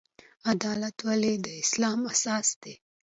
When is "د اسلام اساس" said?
1.45-2.47